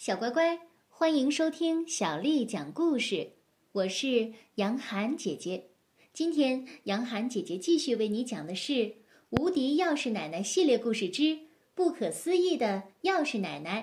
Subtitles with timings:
[0.00, 0.58] 小乖乖，
[0.88, 3.32] 欢迎收听小丽讲故事。
[3.72, 5.72] 我是杨涵姐姐。
[6.14, 8.72] 今天，杨涵姐姐继续为你讲的是
[9.28, 11.22] 《无敌钥匙奶奶》系列故事之
[11.74, 13.82] 《不可思议的钥匙奶奶》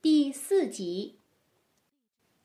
[0.00, 1.18] 第四集。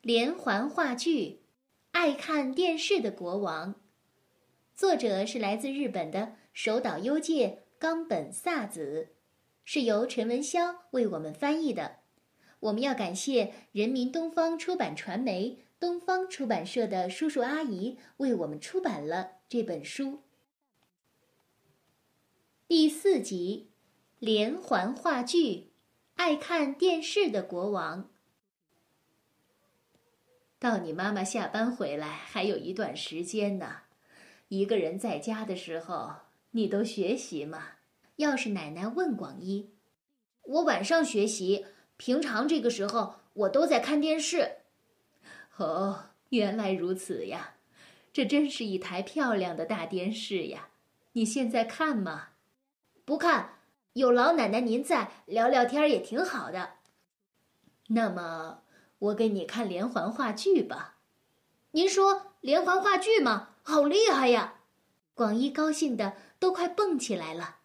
[0.02, 1.44] 连环话剧，
[1.92, 3.76] 爱看电视的国王。
[4.76, 9.14] 作者是来自日本的手岛优介、冈本萨子，
[9.64, 12.03] 是由陈文潇为我们翻译的。
[12.64, 20.22] 我们要感谢人民东方出版传媒、东方出版社的叔叔阿姨为我们出版了这本书。
[22.66, 23.68] 第四集，
[24.18, 25.72] 连环话剧，
[26.16, 28.10] 爱看电视的国王。
[30.58, 33.82] 到你妈妈下班回来还有一段时间呢，
[34.48, 36.14] 一个人在家的时候，
[36.52, 37.72] 你都学习吗？
[38.16, 39.72] 要是奶奶问广一，
[40.44, 41.66] 我晚上学习。
[41.98, 44.58] 平常这个时候，我都在看电视。
[45.58, 47.56] 哦，原来如此呀，
[48.12, 50.70] 这真是一台漂亮的大电视呀！
[51.14, 52.30] 你现在看吗？
[53.06, 53.60] 不看，
[53.94, 56.72] 有老奶奶您在，聊聊天也挺好的。
[57.88, 58.62] 那么，
[58.98, 60.98] 我给你看连环话剧吧。
[61.72, 63.50] 您说连环话剧吗？
[63.62, 64.56] 好厉害呀！
[65.14, 67.58] 广一高兴的都快蹦起来了。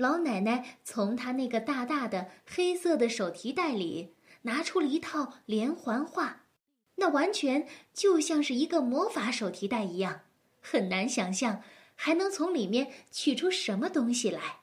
[0.00, 6.46] 老奶奶从她那个大大的黑色的手提袋里拿出了一套连环画，
[6.94, 10.22] 那完全就像是一个魔法手提袋一样，
[10.62, 11.62] 很难想象
[11.94, 14.60] 还能从里面取出什么东西来。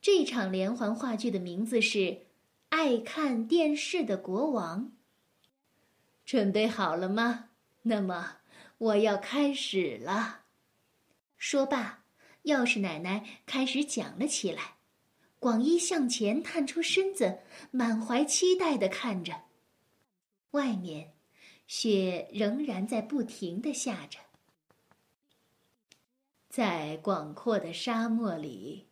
[0.00, 1.98] 这场连环话剧的名字是
[2.70, 4.86] 《爱看电视的国王》。
[6.24, 7.50] 准备好了吗？
[7.82, 8.38] 那么
[8.78, 10.40] 我要开始了。
[11.36, 12.02] 说罢。
[12.44, 14.76] 钥匙奶奶开始讲了起来，
[15.38, 19.42] 广一向前探出身子，满怀期待的看着。
[20.52, 21.12] 外面，
[21.66, 24.18] 雪仍然在不停的下着。
[26.48, 28.88] 在广阔的沙漠里，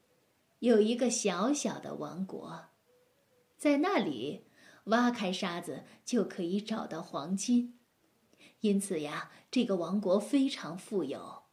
[0.59, 2.67] 有一个小小的王国，
[3.57, 4.45] 在那里，
[4.85, 7.79] 挖开沙子就可以找到黄金，
[8.61, 11.46] 因此呀，这个王国非常富有。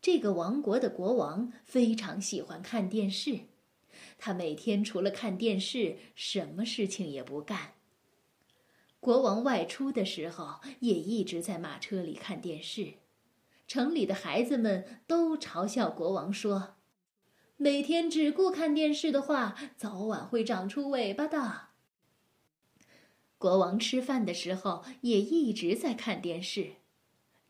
[0.00, 3.40] 这个王国的国王非常喜欢看电视，
[4.18, 7.72] 他每天除了看电视，什么事情也不干。
[9.00, 12.94] 国王外出的时候，也一直在马车里看电视。
[13.66, 16.76] 城里的孩子们都嘲笑国王说
[17.56, 21.68] ：“每天只顾看电视的话，早晚会长出尾巴的。”
[23.38, 26.74] 国王吃饭的时候也一直在看电视。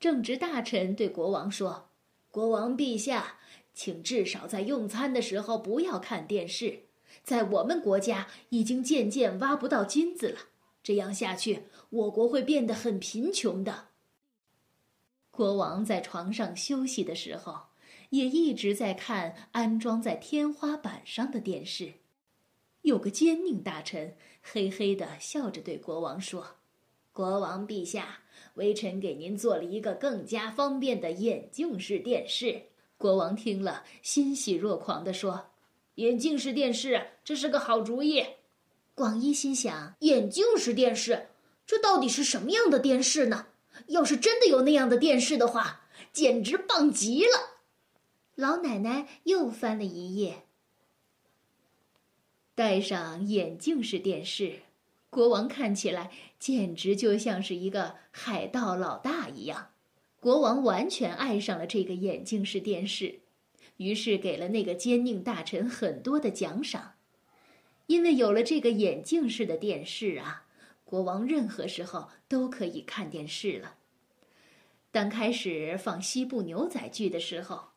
[0.00, 1.90] 正直大臣对国王说。
[2.36, 3.38] 国王陛下，
[3.72, 6.80] 请至少在用餐的时候不要看电视。
[7.22, 10.40] 在我们国家已经渐渐挖不到金子了，
[10.82, 13.86] 这样下去，我国会变得很贫穷的。
[15.30, 17.68] 国王在床上休息的时候，
[18.10, 21.94] 也一直在看安装在天花板上的电视。
[22.82, 26.56] 有个奸佞大臣嘿嘿的笑着对国王说。
[27.16, 28.18] 国王陛下，
[28.56, 32.64] 微臣给您做了一个更加方便的眼镜式电视。
[32.98, 35.46] 国王听了，欣喜若狂地说
[35.96, 38.22] ：“眼镜式电视，这是个好主意。”
[38.94, 41.28] 广一心想：“眼镜式电视，
[41.66, 43.46] 这到底是什么样的电视呢？
[43.86, 47.62] 要是真的有那样的电视的话，简直棒极了。”
[48.36, 50.42] 老奶奶又翻了一页，
[52.54, 54.60] 戴上眼镜式电视。
[55.08, 59.70] 国王看起来简直就像是一个海盗老大一样，
[60.20, 63.20] 国王完全爱上了这个眼镜式电视，
[63.78, 66.94] 于是给了那个奸佞大臣很多的奖赏，
[67.86, 70.44] 因为有了这个眼镜式的电视啊，
[70.84, 73.76] 国王任何时候都可以看电视了。
[74.90, 77.68] 当开始放西部牛仔剧的时候，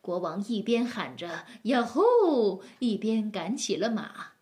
[0.00, 4.37] 国王一边喊着“呀吼”，一边赶起了马。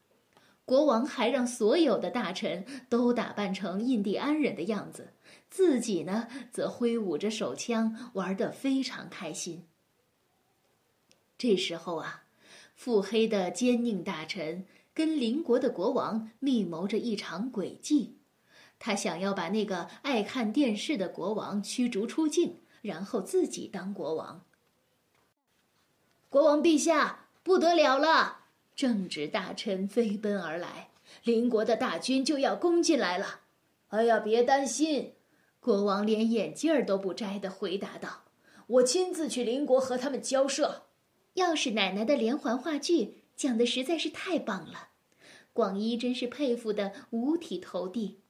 [0.67, 5.13] 国王还让所有的大臣都打扮成印第安人的样子，
[5.49, 9.65] 自己呢则挥舞着手枪，玩得非常开心。
[11.39, 12.25] 这时候啊，
[12.75, 18.17] 腹黑的奸佞大臣跟邻国的国王密谋着一场诡计，
[18.81, 24.45] 他想要把那个爱看电视的国王驱逐出境，然后自己当国王。
[26.29, 28.46] 国王陛下，不得了了！
[28.77, 30.91] 正直大臣飞奔而来，
[31.25, 33.41] 邻国的大军就要攻进来了。
[33.89, 35.15] 哎呀，别担心！
[35.61, 38.25] 国王连眼镜儿都不摘的回答道
[38.69, 40.83] ：“我亲自去邻国和他们交涉。”
[41.35, 44.91] 要是奶奶的连环话剧讲的实在是太棒了，
[45.55, 48.21] 广一真是佩服的五体投地。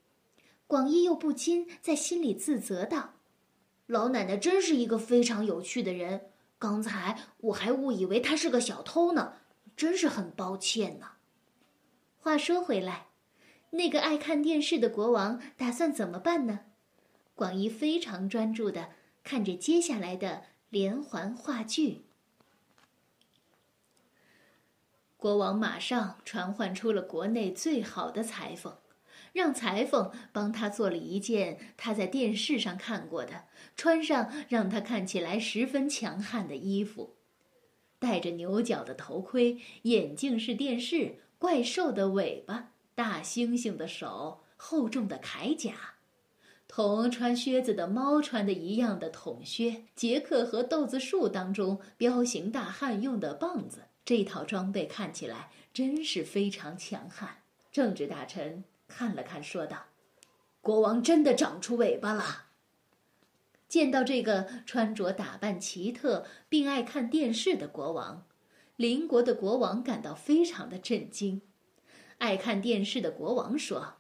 [0.68, 3.14] 广一又不禁在心里自责道
[3.86, 9.34] ：“老奶奶真是一个非常有趣的人，刚才我还误以为她是个小偷呢，
[9.76, 11.12] 真是很抱歉呢。”
[12.16, 13.08] 话说回来，
[13.70, 16.60] 那个爱看电视的国王打算怎么办呢？
[17.34, 18.90] 广一非常专注的
[19.22, 22.06] 看着接下来的连环话剧。
[25.16, 28.78] 国王马上传唤出了国内最好的裁缝。
[29.32, 33.44] 让裁缝帮他做了一件他在电视上看过的、
[33.76, 37.15] 穿上让他看起来十分强悍的衣服，
[37.98, 45.74] 戴着牛角的头盔，眼镜是电视，怪兽的尾巴，大猩猩的手，厚重的铠甲，
[46.68, 57.42] 同穿靴子的猫穿的一样的筒靴，杰克和豆子树当中彪形大汉用的棒子，这套装备看起来真是非常强悍。
[57.70, 58.64] 政治大臣。
[58.88, 59.86] 看了看，说道
[60.62, 62.44] ：“国王真的长出尾巴了。”
[63.68, 68.26] 见到这个穿着打扮奇特并爱看电视的国王，
[68.76, 71.42] 邻国的国王感到非常的震惊。
[72.18, 73.94] 爱看电视的国王说：“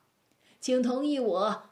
[0.60, 1.70] 请同意我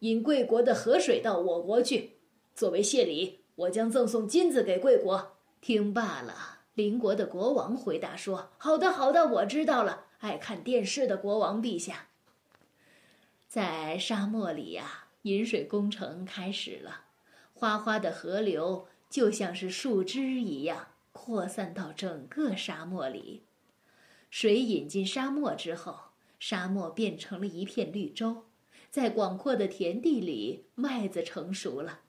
[0.00, 2.18] 引贵国的河水到我国去，
[2.54, 10.04] 作为谢礼，我将赠送金子给贵国。”听罢了，邻国的国王回答说：“好的，好的，我知道了。
[10.18, 12.08] 爱看电视的国王陛下。”
[13.48, 17.05] 在沙漠里呀，引水工程开始了，
[17.58, 23.44] 哗哗的河流就像是树枝一样扩散到整个沙漠里。
[24.28, 25.98] 水引进沙漠之后，
[26.38, 28.44] 沙漠变成了一片绿洲，
[28.90, 32.00] 在广阔的田地里，麦子成熟了，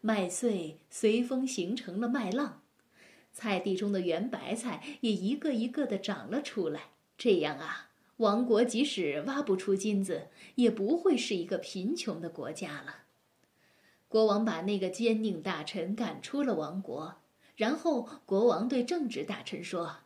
[0.00, 2.62] 麦穗随风形成了麦浪，
[3.34, 6.92] 菜地中的圆白菜也一个一个的长了出来。
[7.18, 7.90] 这样啊。
[8.16, 13.02] 王国即使挖不出金子，也不会是一个贫穷的国家了。
[14.08, 17.16] 国王把那个奸佞大臣赶出了王国，
[17.56, 19.98] 然后国王对政治大臣说：“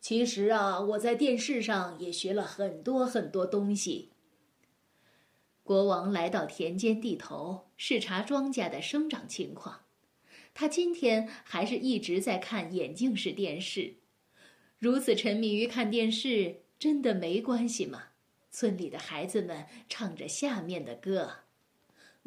[0.00, 4.10] 其实啊，我在电视上也学了很多很多东西。”
[5.62, 9.82] 国王来到田间地头视察庄稼的生长情况，
[10.54, 13.96] 他今天还是一直在看眼镜式电视，
[14.78, 16.62] 如此沉迷于看电视。
[16.78, 18.08] 真的没关系吗？
[18.50, 21.30] 村里的孩子们唱着下面的歌：“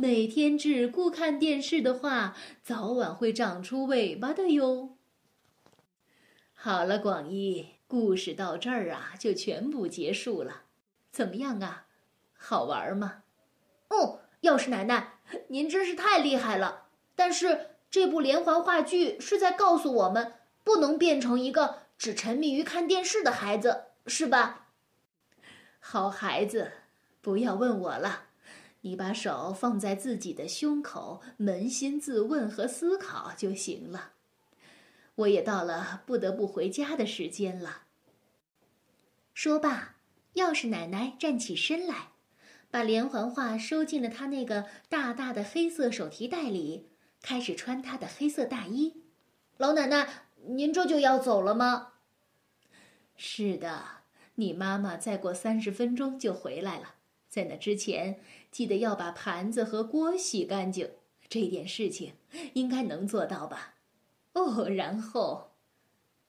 [0.01, 4.95] 每天只顾看电视的话，早晚会长出尾巴的哟。”
[6.55, 10.61] 好了，广义，故事到这儿啊，就全部结束了。
[11.11, 11.87] 怎么样啊？
[12.31, 13.23] 好玩吗？
[13.89, 15.19] 哦，钥匙奶奶，
[15.49, 16.85] 您真是太厉害了！
[17.13, 23.87] 但是这部连环话剧是在告诉我们，不能变成一个只沉迷于看电视的孩子。
[24.07, 24.69] 是吧，
[25.81, 26.71] 好孩子，
[27.19, 28.28] 不要问我了，
[28.81, 34.13] 你把手放在自己的胸口，扪心自问和思考就行了。
[35.15, 37.83] 我也到了不得不回家的时间了。
[39.33, 39.95] 说罢，
[40.35, 42.09] 钥匙奶奶站起身来，
[42.71, 46.89] 把连环画收进了她那个大大的黑色手提袋里，
[47.21, 49.03] 开始穿她的黑色大衣。
[49.57, 51.93] 老奶奶，您这就要走了吗？
[53.17, 53.99] 是的。
[54.35, 56.95] 你妈妈再过三十分钟就回来了，
[57.29, 58.19] 在那之前，
[58.51, 60.89] 记得要把盘子和锅洗干净。
[61.29, 62.13] 这点事情
[62.53, 63.75] 应该能做到吧？
[64.33, 65.51] 哦，然后，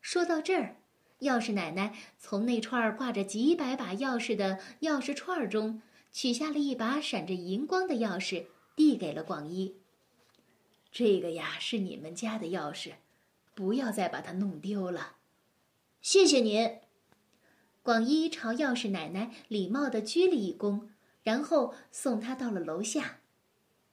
[0.02, 0.76] 说到这儿，
[1.21, 5.80] 钥匙奶奶从那串挂着几百把钥匙的钥匙串中
[6.12, 8.45] 取下了一把闪着银光的钥匙，
[8.76, 9.76] 递给了广一。
[10.92, 12.92] 这个呀，是你们家的钥匙，
[13.54, 15.16] 不要再把它弄丢了。
[16.02, 16.80] 谢谢您。
[17.83, 20.89] 广一朝钥匙奶奶礼貌地鞠了一躬，
[21.23, 23.21] 然后送她到了楼下。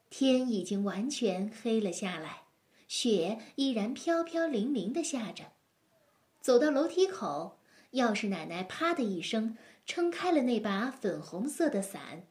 [0.09, 2.43] 天已经完全黑了下来，
[2.87, 5.45] 雪依然飘飘零零地下着。
[6.39, 7.59] 走到楼梯口，
[7.91, 12.27] 钥匙奶奶啪的一声撑开了那把粉红色的伞。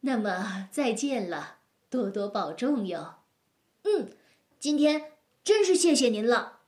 [0.00, 1.58] 那么再见了，
[1.90, 3.16] 多多保重哟。
[3.82, 4.10] 嗯，
[4.58, 6.60] 今天真是谢谢您了。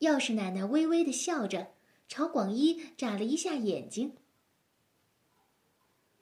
[0.00, 1.68] 钥匙奶奶微微的笑着。
[2.10, 4.16] 朝广一眨了一下眼睛。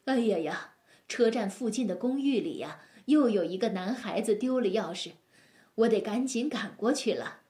[0.05, 0.75] 哎呀呀！
[1.09, 5.13] 车站附近的公寓里呀，又有一个男孩子丢了钥匙，
[5.77, 7.41] 我得赶紧赶过去了。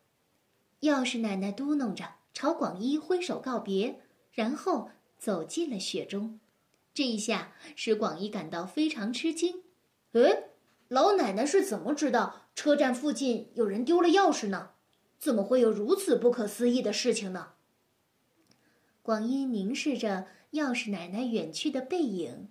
[0.82, 6.38] 钥匙奶奶嘟囔着，朝广一挥手告别，然后走进了雪中。
[6.94, 9.64] 这一下使广一感到非常吃惊。
[10.12, 10.44] 哎，
[10.86, 14.70] 老奶奶是怎么知道车站附近有人丢了钥匙呢？
[15.18, 17.54] 怎么会有如此不可思议的事情呢？
[19.08, 22.50] 广一凝视着钥匙奶奶远去的背影，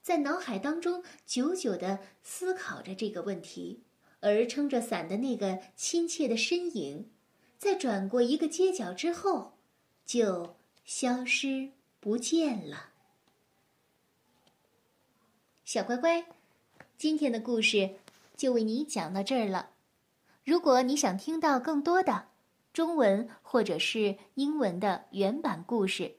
[0.00, 3.82] 在脑海当中久久的思考着这个问题。
[4.20, 7.10] 而撑着伞的那个亲切的身影，
[7.58, 9.54] 在转过一个街角之后，
[10.04, 12.90] 就消失不见了。
[15.64, 16.24] 小乖乖，
[16.96, 17.96] 今天的故事
[18.36, 19.70] 就为你讲到这儿了。
[20.44, 22.28] 如果你想听到更多的
[22.76, 26.16] 中文或者是英文的原版故事，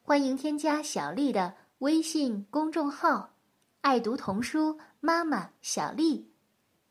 [0.00, 3.34] 欢迎添加小丽的微信公众号
[3.82, 6.32] “爱读童书妈妈小丽”。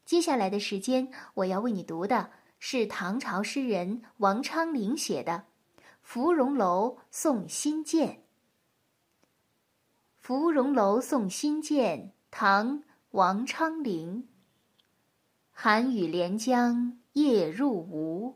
[0.05, 5.45] 接下来的时间，我要为你读的是唐朝诗人王昌龄写的
[6.03, 8.09] 《芙蓉楼送辛渐》。
[10.15, 11.99] 《芙蓉楼送辛渐》
[12.29, 14.27] 唐·王昌龄。
[15.49, 18.35] 寒雨连江夜入吴，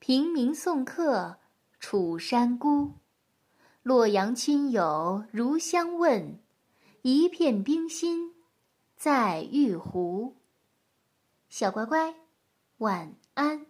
[0.00, 1.38] 平明送客
[1.78, 2.94] 楚山孤。
[3.82, 6.40] 洛阳亲友如相问，
[7.02, 8.34] 一片冰心
[8.96, 10.36] 在玉壶。
[11.50, 12.14] 小乖乖。
[12.78, 13.69] 晚安。